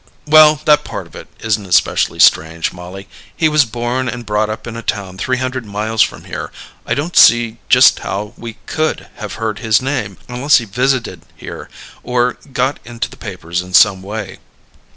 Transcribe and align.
'"_]"Well, 0.31 0.59
that 0.65 0.83
part 0.83 1.05
of 1.05 1.15
it 1.15 1.27
isn't 1.41 1.63
especially 1.67 2.17
strange, 2.17 2.73
Mollie. 2.73 3.07
He 3.37 3.47
was 3.47 3.65
born 3.65 4.09
and 4.09 4.25
brought 4.25 4.49
up 4.49 4.65
in 4.65 4.75
a 4.75 4.81
town 4.81 5.19
three 5.19 5.37
hundred 5.37 5.63
miles 5.63 6.01
from 6.01 6.23
here. 6.25 6.51
I 6.87 6.95
don't 6.95 7.15
see 7.15 7.59
just 7.69 7.99
how 7.99 8.33
we 8.35 8.53
could 8.65 9.09
have 9.17 9.33
heard 9.33 9.59
his 9.59 9.79
name 9.79 10.17
unless 10.27 10.57
he 10.57 10.65
visited 10.65 11.21
here 11.35 11.69
or 12.01 12.39
got 12.51 12.79
into 12.83 13.11
the 13.11 13.15
papers 13.15 13.61
in 13.61 13.75
some 13.75 14.01
way." 14.01 14.39